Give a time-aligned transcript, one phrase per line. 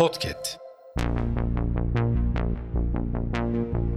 [0.00, 0.58] Podcast.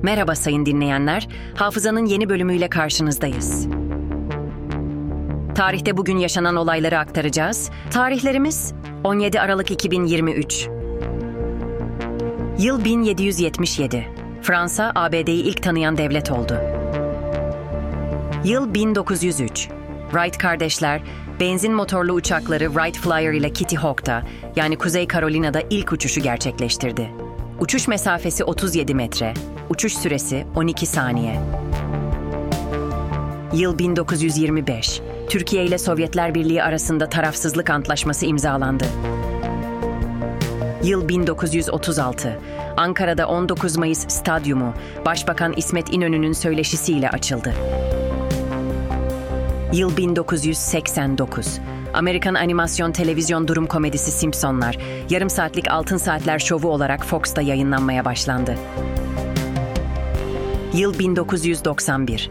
[0.01, 1.27] Merhaba sayın dinleyenler.
[1.55, 3.67] Hafızanın yeni bölümüyle karşınızdayız.
[5.55, 7.71] Tarihte bugün yaşanan olayları aktaracağız.
[7.91, 10.69] Tarihlerimiz 17 Aralık 2023.
[12.59, 14.07] Yıl 1777.
[14.41, 16.57] Fransa ABD'yi ilk tanıyan devlet oldu.
[18.43, 19.69] Yıl 1903.
[20.13, 21.01] Wright kardeşler
[21.39, 24.23] benzin motorlu uçakları Wright Flyer ile Kitty Hawk'ta
[24.55, 27.11] yani Kuzey Carolina'da ilk uçuşu gerçekleştirdi.
[27.59, 29.33] Uçuş mesafesi 37 metre,
[29.69, 31.39] uçuş süresi 12 saniye.
[33.53, 35.01] Yıl 1925.
[35.29, 38.85] Türkiye ile Sovyetler Birliği arasında tarafsızlık antlaşması imzalandı.
[40.83, 42.39] Yıl 1936.
[42.77, 44.73] Ankara'da 19 Mayıs Stadyumu
[45.05, 47.53] Başbakan İsmet İnönü'nün söyleşisiyle açıldı.
[49.73, 51.59] Yıl 1989.
[51.93, 54.77] Amerikan animasyon televizyon durum komedisi Simpsonlar,
[55.09, 58.55] yarım saatlik Altın Saatler şovu olarak Fox'ta yayınlanmaya başlandı.
[60.73, 62.29] Yıl 1991.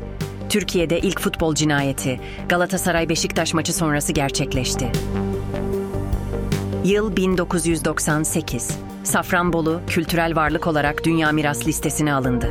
[0.48, 4.92] Türkiye'de ilk futbol cinayeti Galatasaray-Beşiktaş maçı sonrası gerçekleşti.
[6.84, 8.78] Yıl 1998.
[9.04, 12.50] Safranbolu kültürel varlık olarak Dünya Miras listesine alındı.